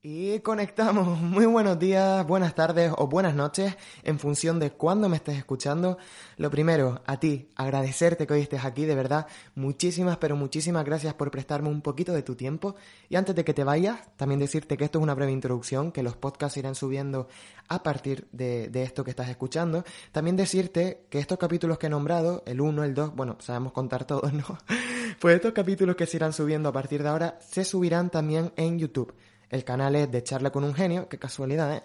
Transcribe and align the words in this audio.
Y 0.00 0.38
conectamos. 0.40 1.18
Muy 1.20 1.44
buenos 1.46 1.76
días, 1.76 2.24
buenas 2.24 2.54
tardes 2.54 2.92
o 2.96 3.08
buenas 3.08 3.34
noches 3.34 3.76
en 4.04 4.20
función 4.20 4.60
de 4.60 4.70
cuándo 4.70 5.08
me 5.08 5.16
estés 5.16 5.36
escuchando. 5.36 5.98
Lo 6.36 6.52
primero, 6.52 7.02
a 7.04 7.18
ti, 7.18 7.50
agradecerte 7.56 8.24
que 8.24 8.34
hoy 8.34 8.42
estés 8.42 8.64
aquí, 8.64 8.84
de 8.84 8.94
verdad. 8.94 9.26
Muchísimas, 9.56 10.16
pero 10.18 10.36
muchísimas 10.36 10.84
gracias 10.84 11.14
por 11.14 11.32
prestarme 11.32 11.68
un 11.68 11.82
poquito 11.82 12.12
de 12.12 12.22
tu 12.22 12.36
tiempo. 12.36 12.76
Y 13.08 13.16
antes 13.16 13.34
de 13.34 13.44
que 13.44 13.54
te 13.54 13.64
vayas, 13.64 13.98
también 14.16 14.38
decirte 14.38 14.76
que 14.76 14.84
esto 14.84 15.00
es 15.00 15.02
una 15.02 15.16
breve 15.16 15.32
introducción, 15.32 15.90
que 15.90 16.04
los 16.04 16.16
podcasts 16.16 16.56
irán 16.58 16.76
subiendo 16.76 17.26
a 17.66 17.82
partir 17.82 18.28
de, 18.30 18.68
de 18.68 18.84
esto 18.84 19.02
que 19.02 19.10
estás 19.10 19.28
escuchando. 19.28 19.82
También 20.12 20.36
decirte 20.36 21.06
que 21.10 21.18
estos 21.18 21.38
capítulos 21.38 21.76
que 21.76 21.88
he 21.88 21.90
nombrado, 21.90 22.44
el 22.46 22.60
1, 22.60 22.84
el 22.84 22.94
2, 22.94 23.16
bueno, 23.16 23.36
sabemos 23.40 23.72
contar 23.72 24.04
todos, 24.04 24.32
¿no? 24.32 24.44
Pues 25.18 25.34
estos 25.34 25.52
capítulos 25.52 25.96
que 25.96 26.06
se 26.06 26.18
irán 26.18 26.32
subiendo 26.32 26.68
a 26.68 26.72
partir 26.72 27.02
de 27.02 27.08
ahora 27.08 27.38
se 27.40 27.64
subirán 27.64 28.10
también 28.10 28.52
en 28.54 28.78
YouTube. 28.78 29.12
El 29.50 29.64
canal 29.64 29.96
es 29.96 30.10
de 30.10 30.22
Charla 30.22 30.50
con 30.50 30.64
un 30.64 30.74
Genio, 30.74 31.08
qué 31.08 31.18
casualidad, 31.18 31.74
¿eh? 31.74 31.82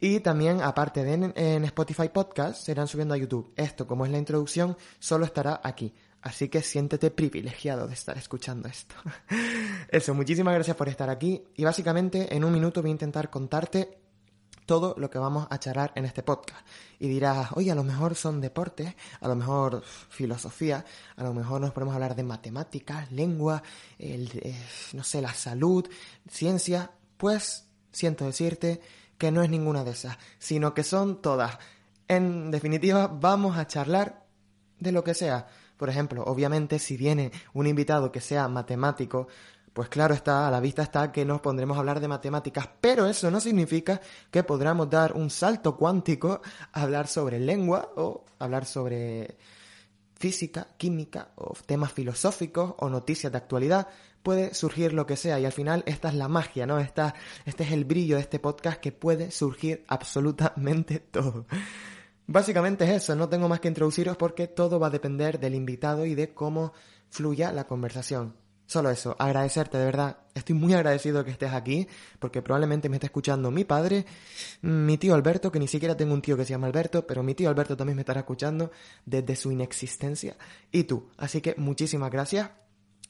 Y 0.00 0.20
también, 0.20 0.62
aparte 0.62 1.02
de 1.02 1.32
en, 1.34 1.64
Spotify 1.64 2.08
Podcast, 2.08 2.62
se 2.62 2.72
irán 2.72 2.86
subiendo 2.86 3.14
a 3.14 3.16
YouTube. 3.16 3.52
Esto, 3.56 3.86
como 3.86 4.04
es 4.06 4.12
la 4.12 4.18
introducción, 4.18 4.76
solo 5.00 5.24
estará 5.24 5.60
aquí. 5.64 5.92
Así 6.22 6.48
que 6.48 6.62
siéntete 6.62 7.10
privilegiado 7.10 7.88
de 7.88 7.94
estar 7.94 8.16
escuchando 8.16 8.68
esto. 8.68 8.94
Eso, 9.88 10.14
muchísimas 10.14 10.54
gracias 10.54 10.76
por 10.76 10.88
estar 10.88 11.10
aquí. 11.10 11.42
Y 11.56 11.64
básicamente, 11.64 12.34
en 12.34 12.44
un 12.44 12.52
minuto 12.52 12.80
voy 12.80 12.90
a 12.90 12.92
intentar 12.92 13.28
contarte 13.30 13.98
todo 14.68 14.94
lo 14.98 15.08
que 15.08 15.18
vamos 15.18 15.46
a 15.48 15.58
charlar 15.58 15.92
en 15.94 16.04
este 16.04 16.22
podcast. 16.22 16.64
Y 16.98 17.08
dirás, 17.08 17.52
oye, 17.54 17.72
a 17.72 17.74
lo 17.74 17.82
mejor 17.82 18.14
son 18.14 18.40
deportes, 18.40 18.94
a 19.18 19.26
lo 19.26 19.34
mejor 19.34 19.82
filosofía, 19.82 20.84
a 21.16 21.24
lo 21.24 21.32
mejor 21.32 21.62
nos 21.62 21.72
podemos 21.72 21.94
hablar 21.94 22.14
de 22.14 22.22
matemáticas, 22.22 23.10
lengua, 23.10 23.62
el, 23.98 24.30
eh, 24.42 24.54
no 24.92 25.02
sé, 25.02 25.22
la 25.22 25.32
salud, 25.32 25.88
ciencia. 26.28 26.90
Pues 27.18 27.68
siento 27.92 28.24
decirte 28.24 28.80
que 29.18 29.30
no 29.30 29.42
es 29.42 29.50
ninguna 29.50 29.84
de 29.84 29.90
esas, 29.90 30.16
sino 30.38 30.72
que 30.72 30.84
son 30.84 31.20
todas. 31.20 31.58
En 32.06 32.50
definitiva, 32.50 33.08
vamos 33.08 33.58
a 33.58 33.66
charlar 33.66 34.24
de 34.78 34.92
lo 34.92 35.04
que 35.04 35.12
sea. 35.12 35.46
Por 35.76 35.90
ejemplo, 35.90 36.24
obviamente, 36.24 36.78
si 36.78 36.96
viene 36.96 37.30
un 37.52 37.66
invitado 37.66 38.10
que 38.10 38.20
sea 38.20 38.48
matemático, 38.48 39.28
pues 39.72 39.88
claro 39.88 40.14
está, 40.14 40.48
a 40.48 40.50
la 40.50 40.60
vista 40.60 40.82
está 40.82 41.12
que 41.12 41.24
nos 41.24 41.40
pondremos 41.40 41.76
a 41.76 41.80
hablar 41.80 42.00
de 42.00 42.08
matemáticas, 42.08 42.68
pero 42.80 43.06
eso 43.06 43.30
no 43.30 43.40
significa 43.40 44.00
que 44.30 44.42
podamos 44.42 44.88
dar 44.88 45.12
un 45.12 45.30
salto 45.30 45.76
cuántico 45.76 46.40
a 46.72 46.82
hablar 46.82 47.06
sobre 47.06 47.38
lengua 47.38 47.92
o 47.96 48.24
hablar 48.38 48.64
sobre 48.64 49.36
física, 50.18 50.68
química 50.76 51.30
o 51.36 51.54
temas 51.66 51.92
filosóficos 51.92 52.74
o 52.78 52.88
noticias 52.88 53.32
de 53.32 53.38
actualidad 53.38 53.88
puede 54.22 54.52
surgir 54.52 54.92
lo 54.92 55.06
que 55.06 55.16
sea 55.16 55.38
y 55.40 55.44
al 55.44 55.52
final 55.52 55.82
esta 55.86 56.08
es 56.08 56.14
la 56.14 56.28
magia, 56.28 56.66
¿no? 56.66 56.78
Esta, 56.78 57.14
este 57.46 57.64
es 57.64 57.72
el 57.72 57.84
brillo 57.84 58.16
de 58.16 58.22
este 58.22 58.38
podcast 58.38 58.80
que 58.80 58.92
puede 58.92 59.30
surgir 59.30 59.84
absolutamente 59.88 60.98
todo. 61.10 61.46
Básicamente 62.26 62.84
es 62.84 62.90
eso, 63.02 63.16
no 63.16 63.28
tengo 63.28 63.48
más 63.48 63.60
que 63.60 63.68
introduciros 63.68 64.16
porque 64.16 64.48
todo 64.48 64.78
va 64.78 64.88
a 64.88 64.90
depender 64.90 65.40
del 65.40 65.54
invitado 65.54 66.04
y 66.04 66.14
de 66.14 66.34
cómo 66.34 66.72
fluya 67.08 67.52
la 67.52 67.66
conversación. 67.66 68.34
Solo 68.68 68.90
eso, 68.90 69.16
agradecerte 69.18 69.78
de 69.78 69.86
verdad. 69.86 70.18
Estoy 70.34 70.54
muy 70.54 70.74
agradecido 70.74 71.24
que 71.24 71.30
estés 71.30 71.54
aquí, 71.54 71.88
porque 72.18 72.42
probablemente 72.42 72.90
me 72.90 72.96
esté 72.96 73.06
escuchando 73.06 73.50
mi 73.50 73.64
padre, 73.64 74.04
mi 74.60 74.98
tío 74.98 75.14
Alberto, 75.14 75.50
que 75.50 75.58
ni 75.58 75.66
siquiera 75.66 75.96
tengo 75.96 76.12
un 76.12 76.20
tío 76.20 76.36
que 76.36 76.44
se 76.44 76.50
llama 76.50 76.66
Alberto, 76.66 77.06
pero 77.06 77.22
mi 77.22 77.34
tío 77.34 77.48
Alberto 77.48 77.78
también 77.78 77.96
me 77.96 78.02
estará 78.02 78.20
escuchando 78.20 78.70
desde 79.06 79.36
su 79.36 79.50
inexistencia, 79.50 80.36
y 80.70 80.84
tú. 80.84 81.08
Así 81.16 81.40
que 81.40 81.54
muchísimas 81.56 82.10
gracias. 82.10 82.50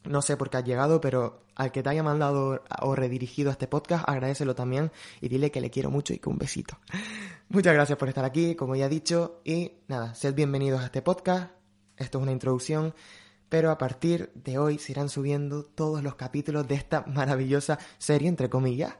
No 0.04 0.22
sé 0.22 0.36
por 0.36 0.48
qué 0.48 0.58
has 0.58 0.64
llegado, 0.64 1.00
pero 1.00 1.42
al 1.56 1.72
que 1.72 1.82
te 1.82 1.88
haya 1.88 2.04
mandado 2.04 2.62
o 2.80 2.94
redirigido 2.94 3.50
a 3.50 3.52
este 3.54 3.66
podcast, 3.66 4.08
agradecelo 4.08 4.54
también 4.54 4.92
y 5.20 5.26
dile 5.26 5.50
que 5.50 5.60
le 5.60 5.70
quiero 5.70 5.90
mucho 5.90 6.14
y 6.14 6.20
que 6.20 6.28
un 6.28 6.38
besito. 6.38 6.78
Muchas 7.48 7.74
gracias 7.74 7.98
por 7.98 8.08
estar 8.08 8.24
aquí, 8.24 8.54
como 8.54 8.76
ya 8.76 8.86
he 8.86 8.88
dicho, 8.88 9.40
y 9.44 9.72
nada, 9.88 10.14
sed 10.14 10.34
bienvenidos 10.34 10.82
a 10.82 10.84
este 10.84 11.02
podcast. 11.02 11.50
Esto 11.96 12.18
es 12.18 12.22
una 12.22 12.30
introducción 12.30 12.94
pero 13.48 13.70
a 13.70 13.78
partir 13.78 14.30
de 14.34 14.58
hoy 14.58 14.78
se 14.78 14.92
irán 14.92 15.08
subiendo 15.08 15.64
todos 15.64 16.02
los 16.02 16.14
capítulos 16.14 16.68
de 16.68 16.74
esta 16.74 17.02
maravillosa 17.06 17.78
serie, 17.98 18.28
entre 18.28 18.50
comillas, 18.50 18.94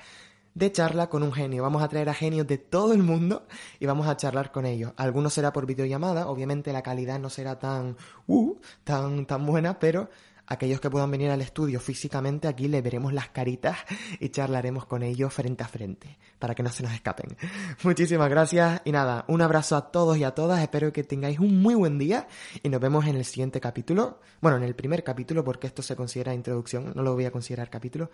de 0.54 0.72
charla 0.72 1.09
con 1.09 1.22
un 1.22 1.32
genio. 1.32 1.62
Vamos 1.62 1.82
a 1.82 1.88
traer 1.88 2.09
a 2.09 2.14
genios 2.14 2.47
de 2.47 2.58
todo 2.58 2.92
el 2.92 3.03
mundo 3.03 3.47
y 3.78 3.87
vamos 3.87 4.08
a 4.08 4.16
charlar 4.16 4.50
con 4.50 4.66
ellos. 4.66 4.92
Algunos 4.97 5.32
será 5.32 5.53
por 5.53 5.66
videollamada, 5.66 6.28
obviamente 6.28 6.72
la 6.72 6.82
calidad 6.82 7.19
no 7.19 7.31
será 7.31 7.58
tan, 7.58 7.97
uh, 8.26 8.56
tan, 8.84 9.26
tan 9.26 9.47
buena, 9.47 9.78
pero 9.78 10.10
aquellos 10.48 10.81
que 10.81 10.91
puedan 10.91 11.10
venir 11.10 11.31
al 11.31 11.41
estudio 11.42 11.78
físicamente, 11.78 12.48
aquí 12.48 12.69
le 12.69 12.82
veremos 12.82 13.12
las 13.12 13.28
caritas 13.28 13.76
y 14.19 14.31
charlaremos 14.31 14.86
con 14.86 15.03
ellos 15.03 15.32
frente 15.32 15.62
a 15.62 15.69
frente, 15.69 16.19
para 16.38 16.54
que 16.54 16.62
no 16.62 16.70
se 16.70 16.82
nos 16.82 16.92
escapen. 16.92 17.36
Muchísimas 17.82 18.31
gracias 18.31 18.81
y 18.84 18.92
nada, 18.92 19.25
un 19.28 19.42
abrazo 19.42 19.76
a 19.76 19.91
todos 19.91 20.16
y 20.16 20.25
a 20.25 20.32
todas, 20.32 20.60
espero 20.60 20.92
que 20.92 21.04
tengáis 21.04 21.38
un 21.38 21.60
muy 21.60 21.75
buen 21.75 21.98
día 21.98 22.26
y 22.62 22.69
nos 22.69 22.81
vemos 22.81 23.06
en 23.06 23.16
el 23.16 23.25
siguiente 23.25 23.60
capítulo, 23.60 24.20
bueno, 24.41 24.56
en 24.56 24.64
el 24.64 24.75
primer 24.75 25.04
capítulo, 25.04 25.44
porque 25.44 25.66
esto 25.66 25.82
se 25.82 25.94
considera 25.94 26.34
introducción, 26.34 26.92
no 26.94 27.03
lo 27.03 27.14
voy 27.14 27.26
a 27.26 27.31
considerar 27.31 27.70
capítulo. 27.70 28.10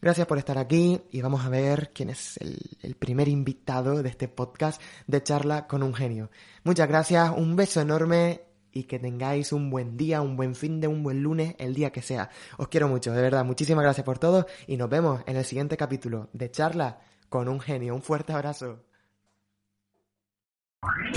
Gracias 0.00 0.26
por 0.26 0.38
estar 0.38 0.58
aquí 0.58 1.00
y 1.12 1.22
vamos 1.22 1.44
a 1.44 1.48
ver 1.48 1.90
quién 1.94 2.10
es 2.10 2.36
el, 2.38 2.58
el, 2.82 2.94
primer 2.94 3.26
invitado 3.28 4.02
de 4.02 4.08
este 4.10 4.28
podcast 4.28 4.82
de 5.06 5.22
charla 5.22 5.66
con 5.66 5.82
un 5.82 5.94
genio. 5.94 6.30
Muchas 6.62 6.88
gracias, 6.88 7.32
un 7.34 7.56
beso 7.56 7.80
enorme 7.80 8.43
y 8.74 8.84
que 8.84 8.98
tengáis 8.98 9.52
un 9.52 9.70
buen 9.70 9.96
día, 9.96 10.20
un 10.20 10.36
buen 10.36 10.54
fin 10.54 10.80
de 10.80 10.88
un 10.88 11.02
buen 11.02 11.22
lunes, 11.22 11.54
el 11.58 11.74
día 11.74 11.90
que 11.90 12.02
sea. 12.02 12.28
Os 12.58 12.68
quiero 12.68 12.88
mucho, 12.88 13.12
de 13.12 13.22
verdad. 13.22 13.44
Muchísimas 13.44 13.84
gracias 13.84 14.04
por 14.04 14.18
todo 14.18 14.46
y 14.66 14.76
nos 14.76 14.90
vemos 14.90 15.22
en 15.26 15.36
el 15.36 15.44
siguiente 15.44 15.76
capítulo 15.76 16.28
de 16.32 16.50
charla 16.50 16.98
con 17.28 17.48
un 17.48 17.60
genio. 17.60 17.94
Un 17.94 18.02
fuerte 18.02 18.32
abrazo. 18.32 18.84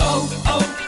Oh, 0.00 0.28
oh, 0.46 0.87